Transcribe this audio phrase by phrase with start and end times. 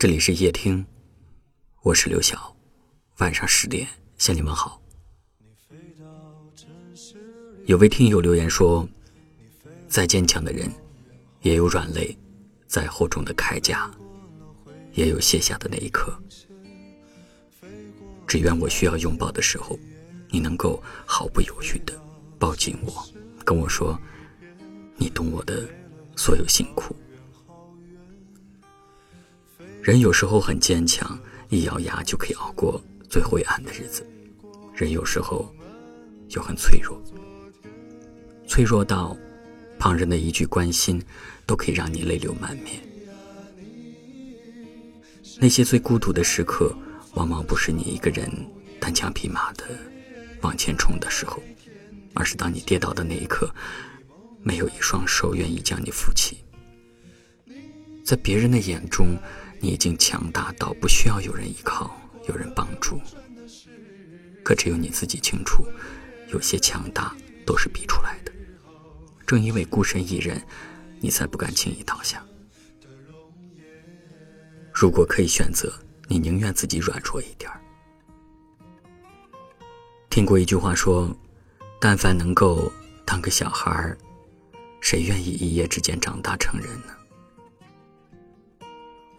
[0.00, 0.86] 这里是夜听，
[1.82, 2.56] 我是刘晓。
[3.16, 3.84] 晚上十点
[4.16, 4.80] 向你们好。
[7.66, 8.88] 有位听友留言说
[9.90, 10.70] ：“再坚强的人，
[11.42, 12.16] 也有软肋；
[12.68, 13.90] 再厚重的铠甲，
[14.92, 16.16] 也有卸下的那一刻。
[18.24, 19.76] 只愿我需要拥抱的时候，
[20.30, 21.92] 你能够毫不犹豫的
[22.38, 23.04] 抱紧我，
[23.44, 24.00] 跟我说，
[24.94, 25.68] 你懂我的
[26.14, 26.94] 所有辛苦。”
[29.88, 31.18] 人有时候很坚强，
[31.48, 34.02] 一咬牙就可以熬过最灰暗的日子；
[34.74, 35.50] 人有时候
[36.28, 37.02] 又很脆弱，
[38.46, 39.16] 脆弱到
[39.78, 41.02] 旁人的一句关心
[41.46, 42.82] 都可以让你泪流满面。
[45.40, 46.70] 那些最孤独的时刻，
[47.14, 48.30] 往往不是你一个人
[48.78, 49.64] 单枪匹马的
[50.42, 51.42] 往前冲的时候，
[52.12, 53.50] 而是当你跌倒的那一刻，
[54.42, 56.36] 没有一双手愿意将你扶起。
[58.04, 59.16] 在别人的眼中。
[59.60, 61.96] 你已经强大到不需要有人依靠，
[62.28, 63.00] 有人帮助。
[64.44, 65.64] 可只有你自己清楚，
[66.28, 68.32] 有些强大都是逼出来的。
[69.26, 70.40] 正因为孤身一人，
[71.00, 72.24] 你才不敢轻易倒下。
[74.72, 75.72] 如果可以选择，
[76.06, 77.60] 你宁愿自己软弱一点儿。
[80.08, 81.14] 听过一句话说
[81.80, 82.72] ：“但凡能够
[83.04, 83.98] 当个小孩儿，
[84.80, 86.92] 谁愿意一夜之间长大成人呢？”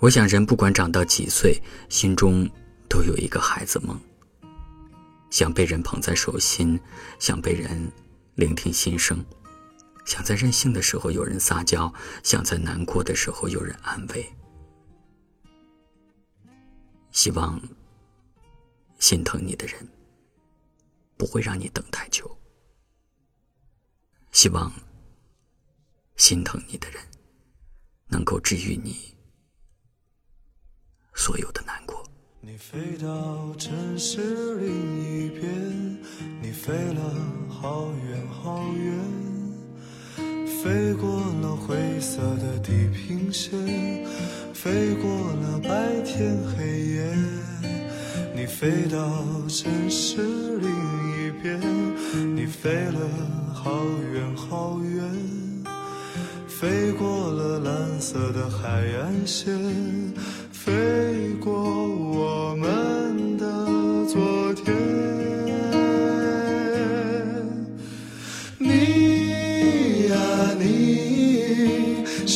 [0.02, 2.50] 我想，人不管长到几岁，心中
[2.88, 4.00] 都有一个孩子梦。
[5.30, 6.80] 想被人捧在手心，
[7.20, 7.92] 想被人
[8.36, 9.24] 聆听心声，
[10.06, 14.26] 想在任性的时候有人撒娇，想在难过的时候有人安慰。
[17.12, 17.62] 希望
[19.00, 19.76] 心疼你的人
[21.18, 22.40] 不会让你等太久。
[24.32, 24.72] 希望
[26.16, 27.02] 心疼你的人
[28.08, 29.19] 能够治愈你。
[31.20, 32.02] 所有的难过。
[32.40, 34.72] 你飞到城市另
[35.04, 36.00] 一边，
[36.42, 37.14] 你飞了
[37.50, 38.98] 好远好远，
[40.64, 41.10] 飞过
[41.42, 43.52] 了灰色的地平线，
[44.54, 47.14] 飞过了白天黑夜。
[48.34, 48.98] 你飞到
[49.50, 51.60] 城市另一边，
[52.34, 53.00] 你飞了
[53.54, 55.04] 好远好远，
[56.48, 59.54] 飞过了蓝色的海岸线。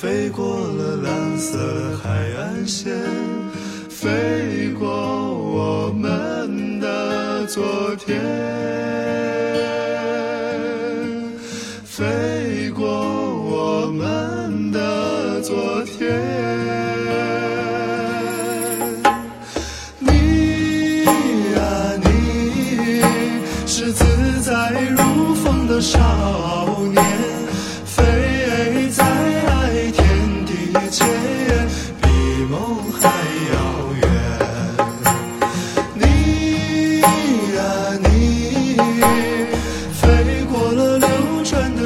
[0.00, 1.58] 飞过了蓝色
[2.00, 2.08] 海
[2.38, 2.94] 岸线，
[3.90, 7.64] 飞过我们的昨
[7.96, 8.16] 天，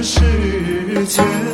[0.02, 0.52] 时。
[1.06, 1.51] 间，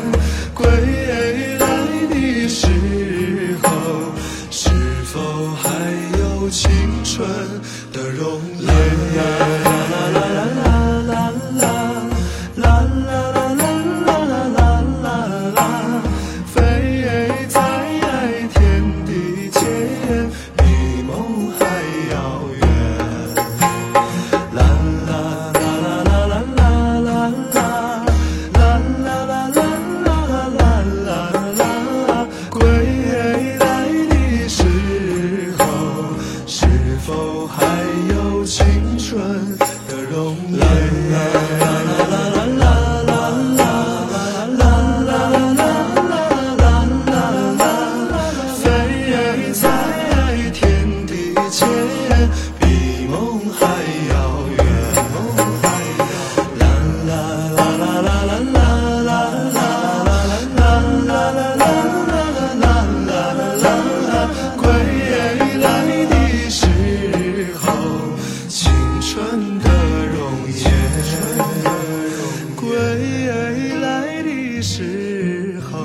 [73.29, 73.35] 该
[73.81, 75.77] 来的时候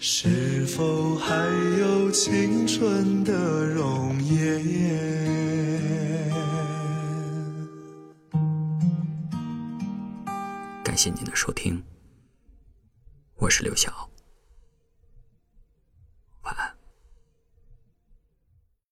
[0.00, 1.34] 是否还
[1.78, 4.64] 有青春的容颜？
[10.82, 11.84] 感谢您的收听，
[13.36, 14.08] 我是刘晓。